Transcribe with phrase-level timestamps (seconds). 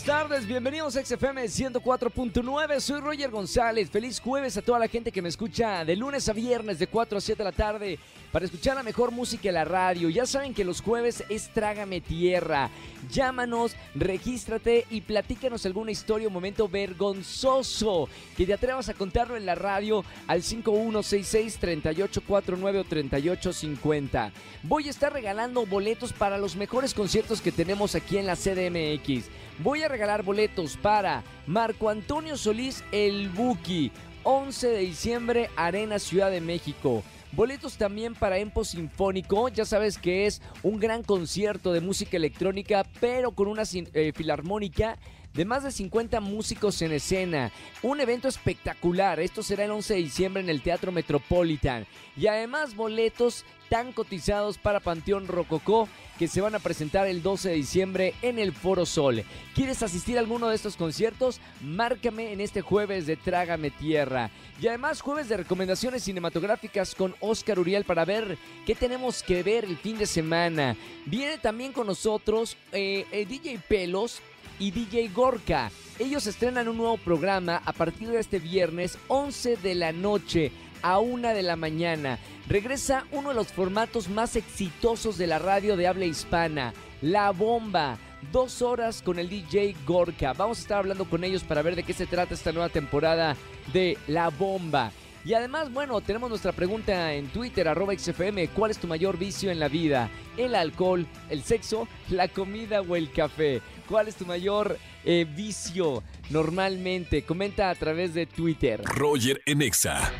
[0.00, 2.80] Buenas tardes, bienvenidos a XFM 104.9.
[2.80, 3.90] Soy Roger González.
[3.90, 7.18] Feliz jueves a toda la gente que me escucha de lunes a viernes de 4
[7.18, 7.98] a 7 de la tarde
[8.32, 10.08] para escuchar la mejor música en la radio.
[10.08, 12.70] Ya saben que los jueves es Trágame Tierra.
[13.10, 18.08] Llámanos, regístrate y platícanos alguna historia o momento vergonzoso
[18.38, 24.32] que te atrevas a contarlo en la radio al 5166-3849 o 3850.
[24.62, 29.28] Voy a estar regalando boletos para los mejores conciertos que tenemos aquí en la CDMX.
[29.62, 33.92] Voy a regalar boletos para Marco Antonio Solís El Buki,
[34.22, 37.02] 11 de diciembre, Arena Ciudad de México.
[37.32, 42.86] Boletos también para Empo Sinfónico, ya sabes que es un gran concierto de música electrónica,
[43.00, 44.96] pero con una eh, filarmónica
[45.34, 47.52] de más de 50 músicos en escena.
[47.82, 49.20] Un evento espectacular.
[49.20, 51.86] Esto será el 11 de diciembre en el Teatro Metropolitan.
[52.16, 55.88] Y además boletos tan cotizados para Panteón Rococó
[56.18, 59.24] que se van a presentar el 12 de diciembre en el Foro Sol.
[59.54, 61.40] ¿Quieres asistir a alguno de estos conciertos?
[61.62, 64.30] Márcame en este jueves de Trágame Tierra.
[64.60, 69.64] Y además jueves de recomendaciones cinematográficas con Oscar Uriel para ver qué tenemos que ver
[69.64, 70.76] el fin de semana.
[71.06, 74.20] Viene también con nosotros eh, eh DJ Pelos
[74.60, 75.72] y DJ Gorka.
[75.98, 81.00] Ellos estrenan un nuevo programa a partir de este viernes 11 de la noche a
[81.00, 82.18] 1 de la mañana.
[82.46, 86.72] Regresa uno de los formatos más exitosos de la radio de habla hispana,
[87.02, 87.98] La Bomba.
[88.32, 90.34] Dos horas con el DJ Gorka.
[90.34, 93.34] Vamos a estar hablando con ellos para ver de qué se trata esta nueva temporada
[93.72, 94.92] de La Bomba.
[95.24, 98.48] Y además, bueno, tenemos nuestra pregunta en Twitter, arroba XFM.
[98.48, 100.08] ¿Cuál es tu mayor vicio en la vida?
[100.36, 103.60] ¿El alcohol, el sexo, la comida o el café?
[103.90, 107.24] ¿Cuál es tu mayor eh, vicio normalmente?
[107.24, 108.80] Comenta a través de Twitter.
[108.84, 110.12] Roger en Exa.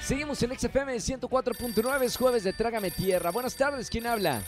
[0.00, 3.30] Seguimos en XFM 104.9, es jueves de Trágame Tierra.
[3.30, 4.42] Buenas tardes, ¿quién habla?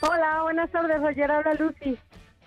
[0.00, 1.30] Hola, buenas tardes, Roger.
[1.30, 1.98] Habla Lucy.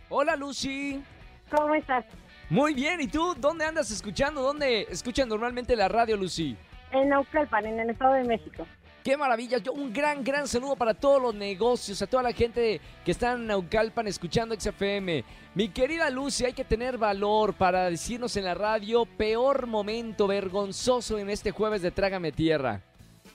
[0.09, 1.03] Hola, Lucy.
[1.51, 2.05] ¿Cómo estás?
[2.49, 3.35] Muy bien, ¿y tú?
[3.37, 4.41] ¿Dónde andas escuchando?
[4.41, 6.57] ¿Dónde escuchan normalmente la radio, Lucy?
[6.91, 8.65] En Naucalpan, en el Estado de México.
[9.03, 9.59] Qué maravilla.
[9.59, 13.33] Yo un gran, gran saludo para todos los negocios, a toda la gente que está
[13.33, 15.23] en Naucalpan escuchando XFM.
[15.55, 21.17] Mi querida Lucy, hay que tener valor para decirnos en la radio peor momento vergonzoso
[21.17, 22.81] en este jueves de Trágame Tierra.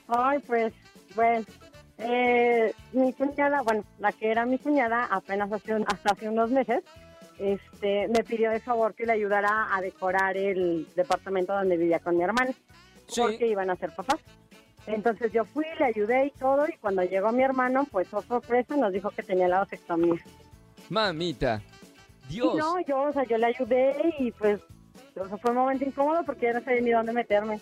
[0.07, 0.71] Ay, pues,
[1.15, 1.45] bueno,
[1.97, 6.83] eh, mi cuñada, bueno, la que era mi cuñada apenas hace hasta hace unos meses,
[7.39, 12.17] este, me pidió de favor que le ayudara a decorar el departamento donde vivía con
[12.17, 12.53] mi hermano,
[13.15, 14.19] porque iban a ser papás.
[14.87, 18.75] Entonces yo fui, le ayudé y todo, y cuando llegó mi hermano, pues, oh sorpresa,
[18.77, 20.21] nos dijo que tenía la vasectomía.
[20.89, 21.61] Mamita,
[22.29, 22.55] Dios.
[22.55, 24.61] no, yo, o sea, yo le ayudé y pues,
[25.41, 27.59] fue un momento incómodo porque ya no sabía ni dónde meterme.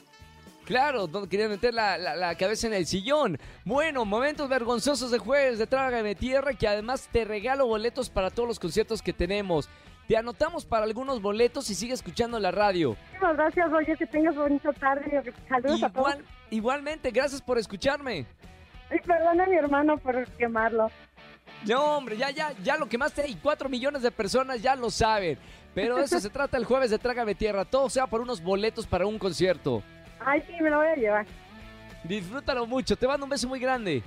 [0.65, 3.37] Claro, donde quería meter la, la, cabeza en el sillón.
[3.65, 8.47] Bueno, momentos vergonzosos de jueves de Trágame Tierra, que además te regalo boletos para todos
[8.47, 9.69] los conciertos que tenemos.
[10.07, 12.97] Te anotamos para algunos boletos y sigue escuchando la radio.
[13.13, 15.33] Muchas gracias, oye, que tengas bonita tarde.
[15.47, 16.17] Saludos a todos.
[16.49, 18.25] Igualmente, gracias por escucharme.
[18.91, 20.89] Y perdona a mi hermano por quemarlo.
[21.65, 25.37] No, hombre, ya, ya, ya lo quemaste y cuatro millones de personas ya lo saben.
[25.73, 27.63] Pero eso se trata el jueves de Trágame Tierra.
[27.63, 29.81] Todo sea por unos boletos para un concierto.
[30.19, 31.25] Ay, sí, me lo voy a llevar.
[32.03, 32.97] Disfrútalo mucho.
[32.97, 34.03] Te mando un beso muy grande.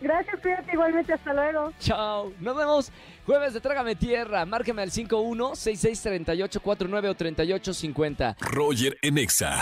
[0.00, 1.12] Gracias, cuídate igualmente.
[1.12, 1.72] Hasta luego.
[1.78, 2.32] Chao.
[2.40, 2.90] Nos vemos
[3.26, 4.46] jueves de Trágame Tierra.
[4.46, 8.36] Márqueme al 51-6638-49 o 3850.
[8.40, 9.60] Roger Enexa.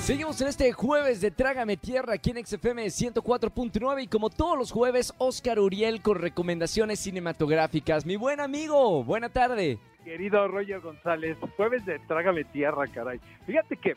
[0.00, 4.70] Seguimos en este jueves de Trágame Tierra aquí en XFM 104.9 y como todos los
[4.70, 8.06] jueves, Oscar Uriel con recomendaciones cinematográficas.
[8.06, 9.78] Mi buen amigo, buena tarde.
[10.04, 13.18] Querido Roger González, jueves de Trágame Tierra, caray.
[13.46, 13.96] Fíjate que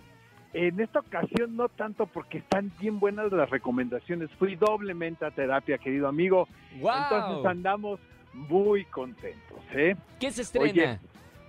[0.53, 4.29] en esta ocasión no tanto porque están bien buenas las recomendaciones.
[4.39, 6.47] Fui doblemente a terapia, querido amigo.
[6.73, 7.99] Entonces andamos
[8.33, 9.59] muy contentos.
[9.73, 9.95] ¿eh?
[10.19, 10.99] ¿Qué se estrena?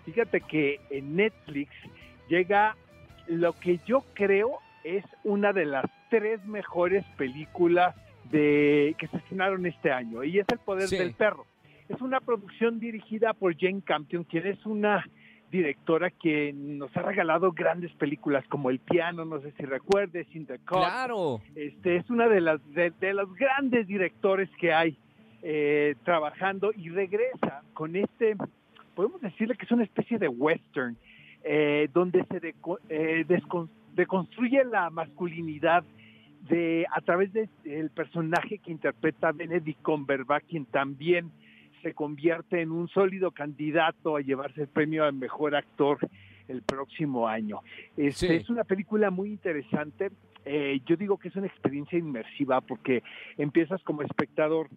[0.04, 1.70] fíjate que en Netflix
[2.28, 2.76] llega
[3.26, 7.94] lo que yo creo es una de las tres mejores películas
[8.31, 11.46] de que se estrenaron este año y es El Poder del Perro.
[11.88, 15.06] Es una producción dirigida por Jane Campion, quien es una
[15.50, 20.47] directora que nos ha regalado grandes películas como El piano, no sé si recuerdes, In
[20.47, 21.41] the Claro.
[21.55, 24.97] Este es una de las de, los grandes directores que hay
[25.43, 28.37] eh, trabajando y regresa con este,
[28.95, 30.97] podemos decirle que es una especie de western
[31.45, 32.55] eh, donde se
[32.89, 33.25] eh,
[33.95, 35.85] deconstruye la masculinidad
[36.49, 41.31] de a través del personaje que interpreta Benedict Cumberbatch, quien también
[41.82, 45.98] se convierte en un sólido candidato a llevarse el premio al mejor actor
[46.48, 47.60] el próximo año.
[47.96, 50.10] Este, Es una película muy interesante.
[50.44, 53.02] eh, yo digo que es una experiencia inmersiva porque
[53.36, 54.69] empiezas como espectador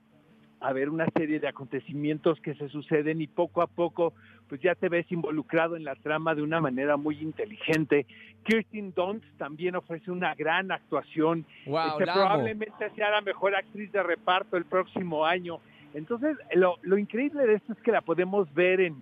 [0.59, 4.13] a ver una serie de acontecimientos que se suceden y poco a poco
[4.47, 8.05] pues ya te ves involucrado en la trama de una manera muy inteligente.
[8.43, 11.45] Kirsten Dunst también ofrece una gran actuación.
[11.65, 15.59] Wow, Este, probablemente sea la mejor actriz de reparto el próximo año.
[15.93, 18.95] Entonces, lo, lo increíble de esto es que la podemos ver en,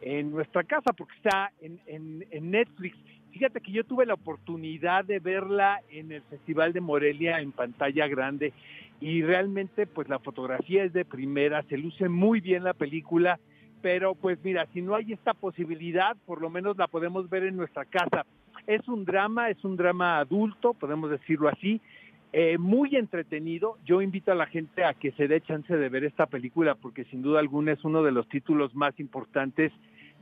[0.00, 2.96] en nuestra casa porque está en, en, en Netflix.
[3.32, 8.06] Fíjate que yo tuve la oportunidad de verla en el Festival de Morelia en pantalla
[8.06, 8.52] grande
[9.00, 13.40] y realmente pues la fotografía es de primera, se luce muy bien la película,
[13.80, 17.56] pero pues mira, si no hay esta posibilidad, por lo menos la podemos ver en
[17.56, 18.24] nuestra casa.
[18.66, 21.80] Es un drama, es un drama adulto, podemos decirlo así,
[22.32, 23.78] eh, muy entretenido.
[23.84, 27.04] Yo invito a la gente a que se dé chance de ver esta película porque
[27.04, 29.72] sin duda alguna es uno de los títulos más importantes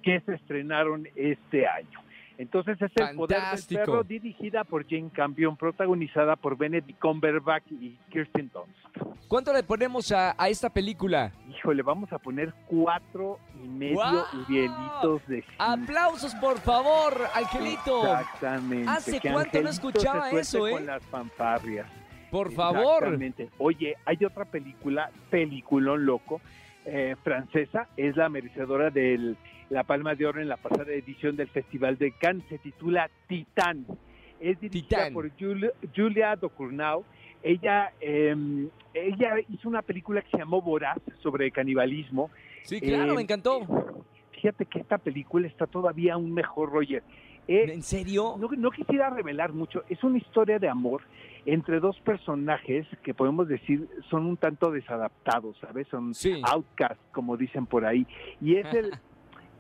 [0.03, 2.01] que se estrenaron este año.
[2.39, 3.79] Entonces es El Poder del.
[3.79, 9.19] Perro, dirigida por Jane Campion, protagonizada por Benedict Cumberbatch y Kirsten Dunst.
[9.29, 11.33] ¿Cuánto le ponemos a, a esta película?
[11.51, 15.55] Híjole, vamos a poner cuatro y medio urielitos de cinco.
[15.59, 18.07] Aplausos, por favor, Angelito.
[18.07, 18.89] Exactamente.
[18.89, 20.73] ¿Hace que cuánto no escuchaba se eso, eh?
[20.73, 21.87] Con las fanfarrias.
[22.31, 23.19] Por favor.
[23.59, 26.41] Oye, hay otra película, peliculón loco,
[26.85, 29.35] eh, francesa, es la merecedora de
[29.69, 33.87] la Palma de Oro en la pasada edición del Festival de Cannes, se titula Titán.
[34.41, 35.13] Es dirigida Titán.
[35.13, 37.05] por Julia, Julia Ducournau.
[37.43, 38.35] Ella, eh,
[38.95, 42.31] ella hizo una película que se llamó Voraz sobre canibalismo.
[42.65, 43.67] Sí, claro, Eh, me encantó.
[44.33, 47.03] Fíjate que esta película está todavía aún mejor, Roger.
[47.49, 48.37] Eh, ¿En serio?
[48.39, 51.03] no, no quisiera revelar mucho, es una historia de amor
[51.47, 55.89] entre dos personajes que podemos decir son un tanto desadaptados, ¿sabes?
[55.89, 56.41] Son Sí.
[56.45, 58.07] outcasts, como dicen por ahí.
[58.41, 58.91] Y es el...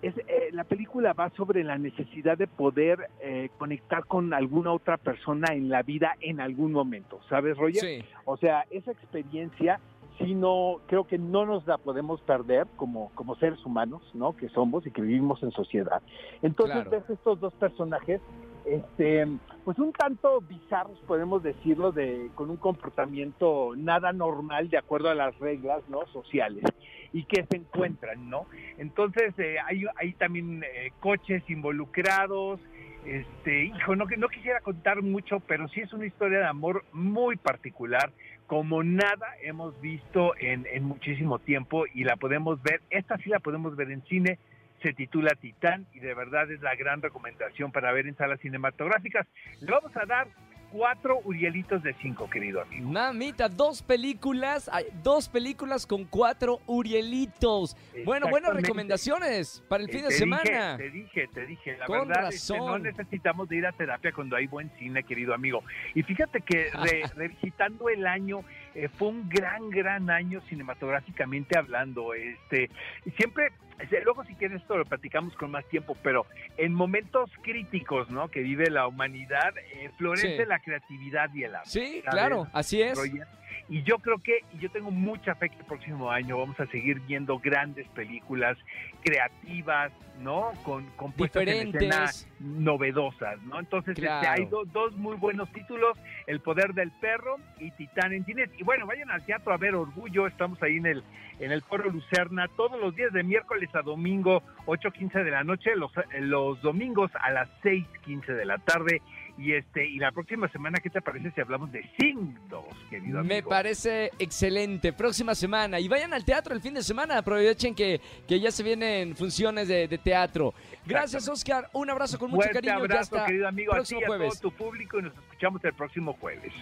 [0.02, 4.96] Es, eh, la película va sobre la necesidad de poder eh, conectar con alguna otra
[4.96, 7.82] persona en la vida en algún momento, ¿sabes, Roger?
[7.82, 8.04] Sí.
[8.24, 9.78] O sea, esa experiencia,
[10.20, 14.36] si no, creo que no nos la podemos perder como, como seres humanos, ¿no?
[14.36, 16.02] Que somos y que vivimos en sociedad.
[16.42, 16.90] Entonces Claro.
[16.90, 18.20] ves estos dos personajes,
[18.66, 19.26] este,
[19.64, 25.14] pues un tanto bizarros, podemos decirlo, de, con un comportamiento nada normal de acuerdo a
[25.14, 26.06] las reglas, ¿no?
[26.12, 26.64] Sociales
[27.12, 28.46] y que se encuentran, ¿no?
[28.78, 32.60] Entonces eh, hay, hay también eh, coches involucrados,
[33.04, 36.84] este, hijo, no, que- no quisiera contar mucho, pero sí es una historia de amor
[36.92, 38.12] muy particular,
[38.50, 43.38] como nada hemos visto en, en muchísimo tiempo y la podemos ver, esta sí la
[43.38, 44.40] podemos ver en cine,
[44.82, 49.28] se titula Titán y de verdad es la gran recomendación para ver en salas cinematográficas.
[49.60, 50.26] Le vamos a dar
[50.70, 52.88] cuatro Urielitos de cinco, querido amigo.
[52.90, 54.70] Mamita, dos películas,
[55.02, 57.76] dos películas con cuatro Urielitos.
[58.04, 60.76] Bueno, buenas recomendaciones para el Eh, fin de semana.
[60.76, 61.76] Dije, te dije, te dije.
[61.78, 65.02] La Con verdad es que no necesitamos de ir a terapia cuando hay buen cine,
[65.04, 65.62] querido amigo.
[65.94, 68.42] Y fíjate que re- revisitando el año,
[68.74, 72.14] eh, fue un gran, gran año cinematográficamente hablando.
[72.14, 72.70] Este,
[73.16, 76.26] siempre, este, luego si quieres esto lo platicamos con más tiempo, pero
[76.56, 78.28] en momentos críticos, ¿no?
[78.28, 80.44] Que vive la humanidad, eh, florece Sí.
[80.46, 81.70] la creatividad y el arte.
[81.70, 82.04] Sí, ¿sabes?
[82.10, 82.96] claro, así es.
[82.96, 83.26] Roger.
[83.70, 86.66] Y yo creo que, y yo tengo mucha fe que el próximo año vamos a
[86.66, 88.58] seguir viendo grandes películas
[89.02, 90.50] creativas, ¿no?
[90.64, 92.04] Con, con puestas en escena
[92.40, 93.58] novedosas, ¿no?
[93.58, 95.96] Entonces este, hay do- dos muy buenos títulos,
[96.26, 98.50] El Poder del Perro y Titán en cines.
[98.58, 101.04] Y bueno, vayan al teatro a ver Orgullo, estamos ahí en el
[101.38, 105.74] en el Foro Lucerna todos los días de miércoles a domingo, 8.15 de la noche,
[105.74, 109.00] los, los domingos a las 6.15 de la tarde.
[109.40, 113.36] Y este y la próxima semana, ¿qué te parece si hablamos de Signos, querido Me
[113.36, 113.48] amigo?
[113.48, 114.92] parece excelente.
[114.92, 115.80] Próxima semana.
[115.80, 117.16] Y vayan al teatro el fin de semana.
[117.16, 120.52] Aprovechen que, que ya se vienen funciones de, de teatro.
[120.84, 121.70] Gracias, Oscar.
[121.72, 122.74] Un abrazo con mucho Fuerte cariño.
[122.74, 124.40] Ya abrazo, hasta querido amigo, a ti próximo y a jueves.
[124.40, 126.52] todo tu público y nos escuchamos el próximo jueves.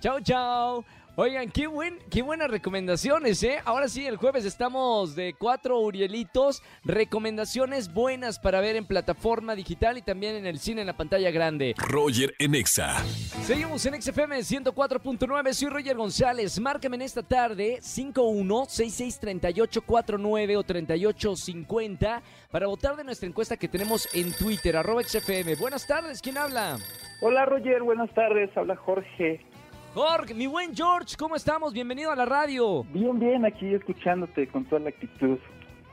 [0.00, 0.84] Chao, chao.
[1.22, 3.58] Oigan, qué, buen, qué buenas recomendaciones, ¿eh?
[3.66, 6.62] Ahora sí, el jueves estamos de cuatro Urielitos.
[6.82, 11.30] Recomendaciones buenas para ver en plataforma digital y también en el cine en la pantalla
[11.30, 11.74] grande.
[11.76, 13.04] Roger en Exa.
[13.42, 15.52] Seguimos en XFM 104.9.
[15.52, 16.58] Soy Roger González.
[16.58, 24.32] Márcame en esta tarde 51663849 o 3850 para votar de nuestra encuesta que tenemos en
[24.32, 25.56] Twitter, arroba XFM.
[25.56, 26.78] Buenas tardes, ¿quién habla?
[27.20, 29.49] Hola Roger, buenas tardes, habla Jorge.
[29.94, 31.72] Jorge, mi buen George, ¿cómo estamos?
[31.72, 32.84] Bienvenido a la radio.
[32.92, 35.38] Bien, bien, aquí escuchándote con toda la actitud.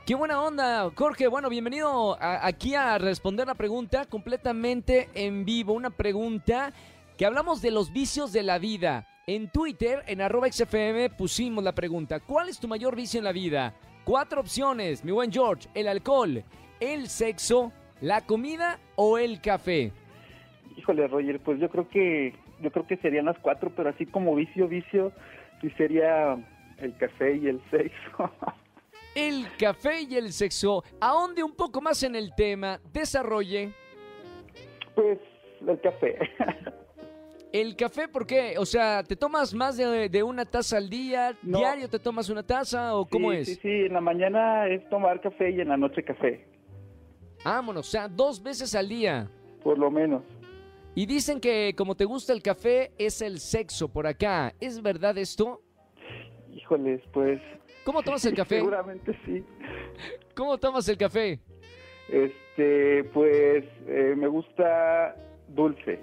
[0.06, 1.26] Qué buena onda, Jorge.
[1.26, 5.72] Bueno, bienvenido a- aquí a responder la pregunta completamente en vivo.
[5.74, 6.72] Una pregunta
[7.16, 9.06] que hablamos de los vicios de la vida.
[9.26, 12.20] En Twitter, en arroba XFM, pusimos la pregunta.
[12.20, 13.74] ¿Cuál es tu mayor vicio en la vida?
[14.04, 15.68] Cuatro opciones, mi buen George.
[15.74, 16.42] El alcohol,
[16.80, 19.92] el sexo, la comida o el café.
[20.76, 24.34] Híjole Roger, pues yo creo que yo creo que serían las cuatro, pero así como
[24.34, 25.12] vicio, vicio,
[25.60, 26.36] sí sería
[26.78, 28.30] el café y el sexo.
[29.14, 30.84] El café y el sexo.
[31.00, 32.78] Ahonde un poco más en el tema.
[32.92, 33.72] Desarrolle.
[34.94, 35.18] pues
[35.66, 36.18] el café.
[37.52, 38.54] El café, ¿por qué?
[38.58, 41.34] O sea, ¿te tomas más de, de una taza al día?
[41.42, 41.58] No.
[41.58, 43.46] ¿Diario te tomas una taza o cómo Sí, es?
[43.48, 46.46] Sí, sí, en la mañana es tomar café y en la noche café,
[47.44, 49.28] Vámonos, o sea, dos veces al día.
[49.64, 50.22] por lo menos.
[50.98, 54.52] Y dicen que como te gusta el café, es el sexo por acá.
[54.58, 55.62] ¿Es verdad esto?
[56.52, 57.40] Híjoles, pues...
[57.84, 58.56] ¿Cómo tomas el café?
[58.56, 59.44] Seguramente sí.
[60.34, 61.38] ¿Cómo tomas el café?
[62.08, 65.14] Este, pues eh, me gusta
[65.46, 66.00] dulce.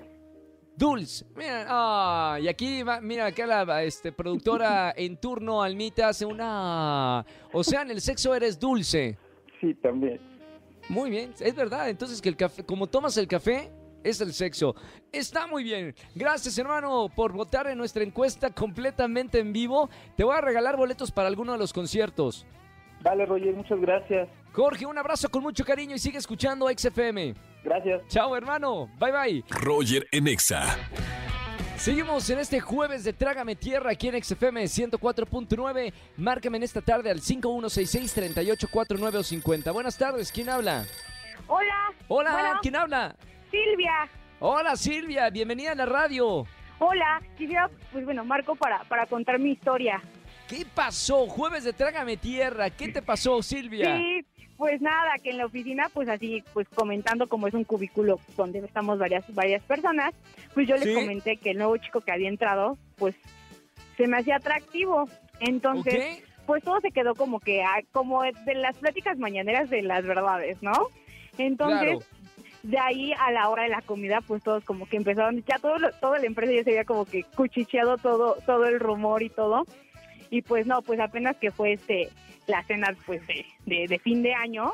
[0.78, 1.26] Dulce.
[1.36, 7.26] Mira, ah, y aquí, va- mira, acá la este, productora en turno, Almita, hace una...
[7.52, 9.18] O sea, en el sexo eres dulce.
[9.60, 10.22] Sí, también.
[10.88, 11.90] Muy bien, es verdad.
[11.90, 13.70] Entonces que el café, como tomas el café,
[14.06, 14.76] es el sexo.
[15.12, 15.94] Está muy bien.
[16.14, 19.90] Gracias, hermano, por votar en nuestra encuesta completamente en vivo.
[20.16, 22.46] Te voy a regalar boletos para alguno de los conciertos.
[23.02, 24.30] Vale, Roger, muchas gracias.
[24.54, 27.36] Jorge, un abrazo con mucho cariño y sigue escuchando XFM.
[27.64, 28.02] Gracias.
[28.08, 28.90] Chao, hermano.
[29.00, 29.44] Bye, bye.
[29.50, 30.78] Roger en Exa.
[31.78, 35.94] Seguimos en este jueves de Trágame Tierra aquí en XFM 104.9.
[36.18, 39.72] Márcame en esta tarde al 5166-3849 o 50.
[39.72, 40.86] Buenas tardes, ¿quién habla?
[41.48, 41.92] Hola.
[42.08, 42.60] Hola, Bueno.
[42.62, 43.16] ¿quién habla?
[43.52, 44.10] Silvia.
[44.40, 46.46] Hola, Silvia, bienvenida a la radio.
[46.80, 47.22] Hola.
[47.38, 50.02] Quisiera, pues bueno, Marco, para, para contar mi historia.
[50.48, 51.26] ¿Qué pasó?
[51.28, 52.70] Jueves de Trágame Tierra.
[52.70, 53.98] ¿Qué te pasó, Silvia?
[53.98, 54.26] Sí,
[54.58, 58.60] pues nada, que en la oficina, pues así, pues comentando como es un cubículo donde
[58.60, 60.14] estamos varias, varias personas,
[60.54, 60.94] pues yo les Sí.
[60.94, 63.16] comenté que el nuevo chico que había entrado, pues
[63.98, 65.10] se me hacía atractivo.
[65.40, 70.06] Entonces, pues todo se quedó como que, ah, como de las pláticas mañaneras de las
[70.06, 70.90] verdades, ¿no?
[71.38, 72.15] Entonces, Claro.
[72.66, 75.78] De ahí a la hora de la comida, pues todos como que empezaron, ya todo
[75.78, 79.30] lo- toda la empresa ya se había como que cuchicheado todo, todo el rumor y
[79.30, 79.66] todo.
[80.32, 82.10] Y pues no, pues apenas que fue este
[82.48, 84.72] la cena pues de, de, de fin de año,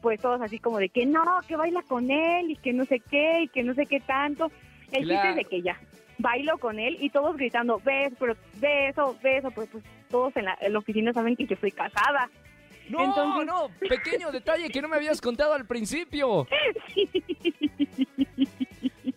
[0.00, 3.00] pues todos así como de que no, que baila con él y que no sé
[3.00, 4.50] qué y que no sé qué tanto.
[4.92, 5.30] El chiste Claro.
[5.30, 5.80] es de que ya
[6.18, 10.56] bailo con él y todos gritando, beso, pero beso, beso, pues, pues todos en la,
[10.60, 12.30] en la oficina saben que yo soy casada.
[12.88, 16.46] No, Entonces- no, pequeño detalle que no me habías contado al principio.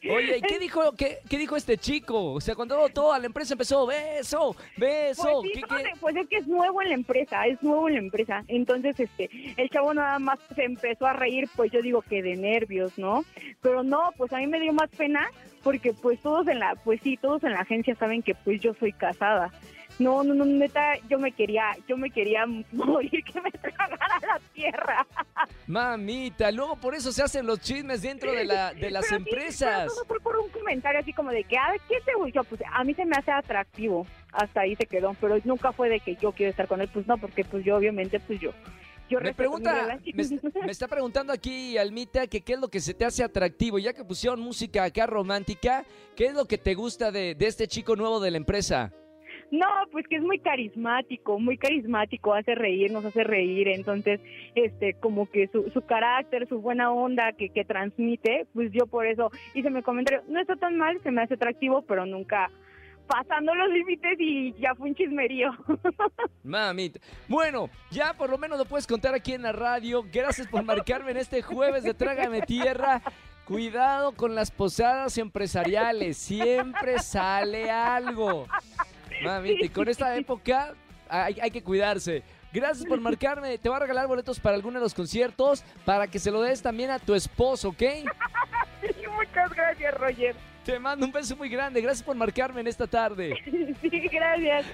[0.07, 2.33] Oye, ¿y qué dijo, qué, qué dijo este chico?
[2.33, 5.41] O sea, cuando toda la empresa empezó, beso, beso.
[5.41, 5.83] Pues, sí, ¿qué- no qué?
[5.83, 8.43] sé, pues es que es nuevo en la empresa, es nuevo en la empresa.
[8.47, 12.35] Entonces, este, el chavo nada más se empezó a reír, pues yo digo que de
[12.35, 13.25] nervios, ¿no?
[13.61, 15.27] Pero no, pues a mí me dio más pena
[15.63, 18.75] porque pues todos en la, pues sí, todos en la agencia saben que pues yo
[18.75, 19.51] soy casada.
[19.97, 24.39] No, no, no, neta, yo me quería, yo me quería morir, que me tragara la
[24.53, 25.07] tierra.
[25.67, 29.29] Mamita, luego por eso se hacen los chismes dentro de, la, de las Pero sí,
[29.29, 29.91] empresas.
[30.07, 32.43] pero por un comentario así como de que, a ver, ¿qué te gustó?
[32.43, 34.05] Pues a mí se me hace atractivo.
[34.33, 35.15] Hasta ahí se quedó.
[35.21, 36.89] Pero nunca fue de que yo quiero estar con él.
[36.91, 38.51] Pues no, porque pues yo obviamente, pues yo.
[39.07, 40.23] Yo Me pregunta, me,
[40.65, 43.93] me está preguntando aquí Almita que qué es lo que se te hace atractivo, ya
[43.93, 45.85] que pusieron música acá romántica,
[46.15, 48.91] ¿qué es lo que te gusta de, de este chico nuevo de la empresa?
[49.51, 54.19] No, pues que es muy carismático, muy carismático, hace reír, nos hace reír, entonces,
[54.55, 59.05] este, como que su, su carácter, su buena onda que, que transmite, pues yo por
[59.05, 62.49] eso hice mi comentario, no está tan mal, se me hace atractivo, pero nunca
[63.07, 65.51] pasando los límites y ya fue un chismerío.
[66.43, 66.99] Mamita.
[67.27, 70.03] Bueno, ya por lo menos lo puedes contar aquí en la radio.
[70.11, 73.01] Gracias por marcarme en este jueves de Trágame Tierra.
[73.45, 76.17] Cuidado con las posadas empresariales.
[76.17, 78.47] Siempre sale algo.
[79.45, 80.73] Y con esta época
[81.09, 82.23] hay, hay que cuidarse.
[82.53, 83.57] Gracias por marcarme.
[83.57, 86.61] Te voy a regalar boletos para alguno de los conciertos para que se lo des
[86.61, 87.83] también a tu esposo, ¿ok?
[89.17, 90.35] Muchas gracias, Roger.
[90.63, 91.81] Te mando un beso muy grande.
[91.81, 93.35] Gracias por marcarme en esta tarde.
[93.81, 94.65] Sí, gracias.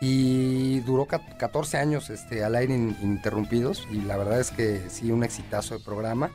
[0.00, 4.82] y duró ca- 14 años este, al aire in- ininterrumpidos, y la verdad es que
[4.88, 6.30] sí, un exitazo de programa.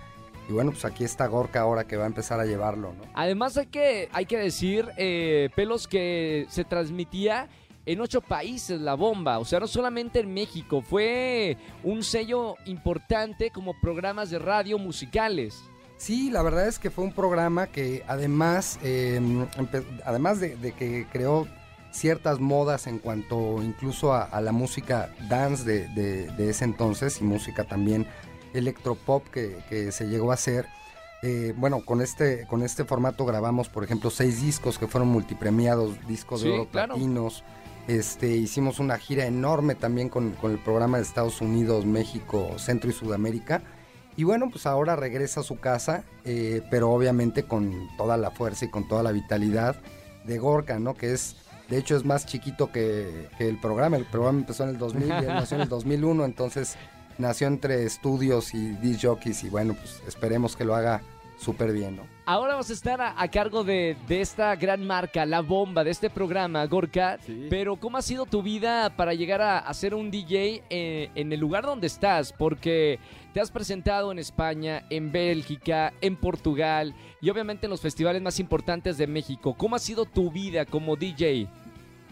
[0.50, 3.04] Y bueno, pues aquí está Gorka ahora que va a empezar a llevarlo, ¿no?
[3.14, 7.48] Además hay que, hay que decir, eh, pelos, que se transmitía
[7.86, 13.52] en ocho países la bomba, o sea, no solamente en México, fue un sello importante
[13.52, 15.62] como programas de radio musicales.
[16.04, 20.74] Sí, la verdad es que fue un programa que además, eh, empe- además de, de
[20.74, 21.48] que creó
[21.92, 27.22] ciertas modas en cuanto incluso a, a la música dance de, de- de ese entonces
[27.22, 28.06] y música también
[28.54, 30.66] electropop que, que se llegó a hacer.
[31.22, 35.96] eh, bueno, con este, con este formato grabamos, por ejemplo, seis discos que fueron multipremiados,
[36.06, 36.96] discos Sí, de oro claro.
[36.96, 37.46] platinos.
[37.88, 42.90] Este, hicimos una gira enorme también con, con el programa de Estados Unidos, México, Centro
[42.90, 43.62] y Sudamérica.
[44.16, 48.66] Y bueno, pues ahora regresa a su casa, eh, pero obviamente con toda la fuerza
[48.66, 49.76] y con toda la vitalidad
[50.26, 50.94] de Gorka, ¿no?
[50.94, 51.36] Que es,
[51.70, 53.98] de hecho, es más chiquito que, que el programa.
[53.98, 56.76] El programa empezó en el 2000 y él nació en el 2001, entonces
[57.18, 61.02] nació entre estudios y disc jockeys y bueno, pues esperemos que lo haga
[61.38, 62.13] súper bien, ¿no?
[62.26, 65.92] Ahora vas a estar a, a cargo de, de esta gran marca, la bomba de
[65.92, 67.18] este programa, Gorka.
[67.26, 67.48] Sí.
[67.50, 71.34] Pero ¿cómo ha sido tu vida para llegar a, a ser un DJ eh, en
[71.34, 72.32] el lugar donde estás?
[72.32, 72.98] Porque
[73.34, 78.40] te has presentado en España, en Bélgica, en Portugal y obviamente en los festivales más
[78.40, 79.56] importantes de México.
[79.56, 81.50] ¿Cómo ha sido tu vida como DJ?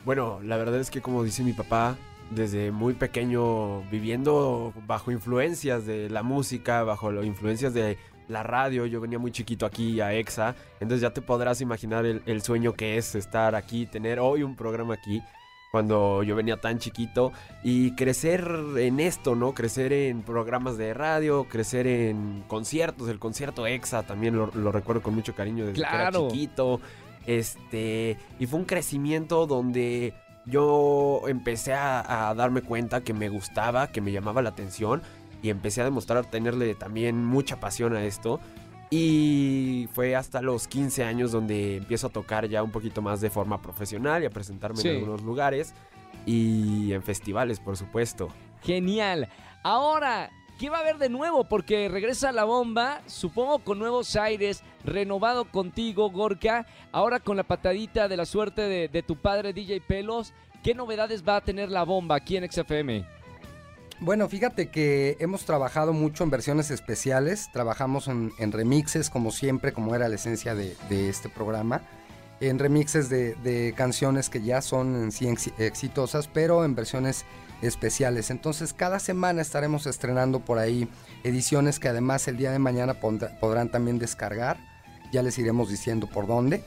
[0.03, 1.95] Bueno, la verdad es que como dice mi papá,
[2.31, 7.97] desde muy pequeño viviendo bajo influencias de la música, bajo las influencias de
[8.31, 12.21] la radio, yo venía muy chiquito aquí a EXA, entonces ya te podrás imaginar el,
[12.25, 15.21] el sueño que es estar aquí, tener hoy un programa aquí,
[15.71, 17.31] cuando yo venía tan chiquito
[17.63, 18.45] y crecer
[18.75, 19.53] en esto, ¿no?
[19.53, 25.01] Crecer en programas de radio, crecer en conciertos, el concierto EXA también lo, lo recuerdo
[25.01, 26.19] con mucho cariño desde que Claro.
[26.19, 26.81] era chiquito,
[27.25, 30.13] este, y fue un crecimiento donde
[30.45, 35.01] yo empecé a, a darme cuenta que me gustaba, que me llamaba la atención
[35.41, 38.39] y empecé a demostrar tenerle también mucha pasión a esto.
[38.93, 43.29] Y fue hasta los 15 años donde empiezo a tocar ya un poquito más de
[43.29, 44.89] forma profesional y a presentarme Sí.
[44.89, 45.73] en algunos lugares
[46.25, 48.27] y en festivales, por supuesto.
[48.63, 49.29] Genial.
[49.63, 51.45] Ahora, ¿qué va a haber de nuevo?
[51.45, 56.65] Porque regresa la bomba, supongo con nuevos aires, renovado contigo, Gorka.
[56.91, 60.33] Ahora con la patadita de la suerte de, de tu padre, DJ Pelos.
[60.63, 63.05] ¿Qué novedades va a tener la bomba aquí en XFM?
[64.01, 69.93] Bueno, fíjate que hemos trabajado mucho en versiones especiales, trabajamos en, remixes como siempre, como
[69.93, 71.83] era la esencia de, este programa,
[72.39, 77.25] en remixes de, canciones que ya son en sí ex- exitosas, pero en versiones
[77.61, 78.31] especiales.
[78.31, 80.89] Entonces cada semana estaremos estrenando por ahí
[81.23, 84.57] ediciones que además el día de mañana podrán también descargar,
[85.13, 86.63] ya les iremos diciendo por dónde.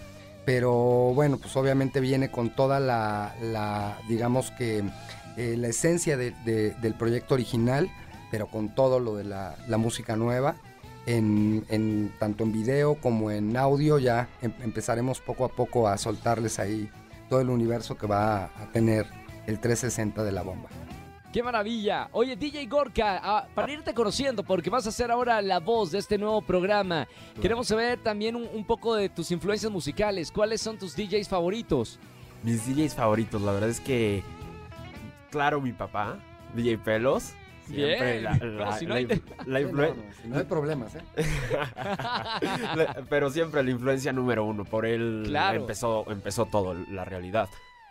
[0.47, 0.73] Pero
[1.15, 4.85] bueno, pues obviamente viene con toda la digamos que
[5.37, 7.91] eh, la esencia de- de- del proyecto original,
[8.31, 10.57] pero con todo lo de la, la música nueva,
[11.07, 15.99] en, en- tanto en video como en audio, ya em- empezaremos poco a poco a
[15.99, 16.89] soltarles ahí
[17.29, 19.07] todo el universo que va a, a tener
[19.47, 20.69] el 360 de la bomba.
[21.33, 22.09] ¡Qué maravilla!
[22.13, 25.99] Oye, DJ Gorka, ah, para irte conociendo, porque vas a ser ahora la voz de
[25.99, 27.09] este nuevo programa,
[27.43, 30.31] queremos saber también un, un poco de tus influencias musicales.
[30.31, 31.99] ¿Cuáles son tus DJs favoritos?
[32.45, 34.23] Mis DJs favoritos, la verdad es que,
[35.35, 36.17] claro, mi papá,
[36.55, 37.35] DJ Pelos.
[37.67, 40.29] Siempre Bien, la, la- si no la hay- inf- la Sí, influen- no, no, si
[40.29, 41.03] no hay problemas, ¿eh?
[43.09, 44.65] Pero siempre la influencia número uno.
[44.65, 45.61] Por él Claro.
[45.61, 47.49] empezó, empezó todo, la realidad.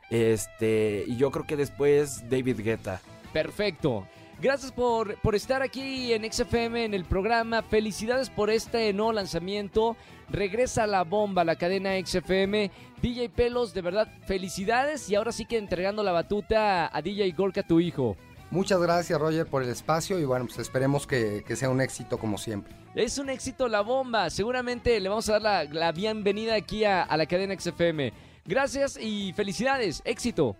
[0.09, 3.01] Este, y yo creo que después David Guetta.
[3.33, 4.07] Perfecto.
[4.43, 7.61] Gracias por, por estar aquí en XFM en el programa.
[7.61, 9.95] Felicidades por este nuevo lanzamiento.
[10.29, 12.69] Regresa la bomba, la cadena XFM.
[13.01, 15.09] DJ Pelos, de verdad, felicidades.
[15.09, 18.17] Y ahora sí que entregando la batuta a DJ Gorka, tu hijo.
[18.51, 22.17] Muchas gracias Roger por el espacio y bueno, pues esperemos que, que sea un éxito
[22.17, 22.75] como siempre.
[22.95, 24.29] Es un éxito la bomba.
[24.29, 28.11] Seguramente le vamos a dar la, la bienvenida aquí a, a la cadena XFM.
[28.43, 30.01] Gracias y felicidades.
[30.03, 30.57] Éxito.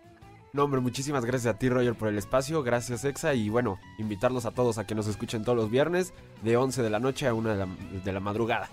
[0.56, 2.62] No, hombre, muchísimas gracias a ti, Roger, por el espacio.
[2.62, 3.34] Gracias, Exa.
[3.34, 6.14] Y bueno, invitarlos a todos a que nos escuchen todos los viernes
[6.44, 7.68] de 11 de la noche a 1 de la,
[8.06, 8.70] de la madrugada.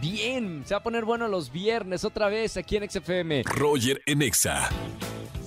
[0.00, 3.42] Bien, se va a poner bueno los viernes otra vez aquí en XFM.
[3.46, 4.68] Roger en Exa.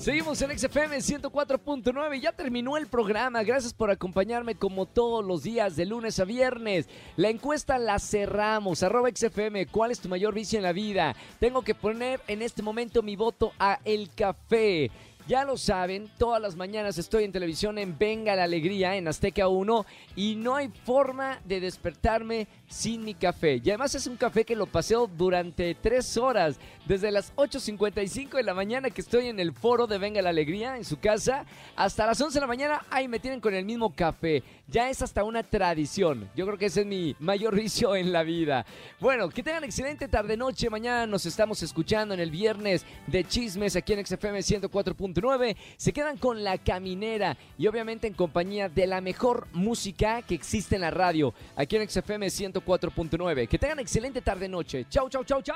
[0.01, 2.19] Seguimos en XFM 104.9.
[2.19, 3.43] Ya terminó el programa.
[3.43, 6.89] Gracias por acompañarme como todos los días, de lunes a viernes.
[7.17, 8.81] La encuesta la cerramos.
[8.81, 9.67] Arroba XFM.
[9.67, 11.15] ¿Cuál es tu mayor vicio en la vida?
[11.39, 14.89] Tengo que poner en este momento mi voto a el café.
[15.27, 19.47] Ya lo saben, todas las mañanas estoy en televisión en Venga la Alegría, en Azteca
[19.47, 23.61] 1, y no hay forma de despertarme sin mi café.
[23.63, 28.43] Y además es un café que lo paseo durante tres horas, desde las 8.55 de
[28.43, 32.07] la mañana que estoy en el foro de Venga la Alegría, en su casa, hasta
[32.07, 34.43] las 11 de la mañana, ahí me tienen con el mismo café.
[34.71, 36.29] Ya es hasta una tradición.
[36.33, 38.65] Yo creo que ese es mi mayor vicio en la vida.
[39.01, 40.69] Bueno, que tengan excelente tarde-noche.
[40.69, 45.57] Mañana nos estamos escuchando en el viernes de chismes aquí en XFM 104.9.
[45.75, 50.75] Se quedan con La Caminera y obviamente en compañía de la mejor música que existe
[50.75, 53.49] en la radio aquí en XFM 104.9.
[53.49, 54.85] Que tengan excelente tarde-noche.
[54.89, 55.55] Chau, chau, chau, chau.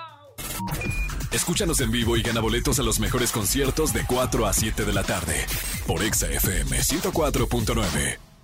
[1.31, 4.93] Escúchanos en vivo y gana boletos a los mejores conciertos de 4 a 7 de
[4.93, 5.45] la tarde
[5.87, 8.34] por XFM 104.9.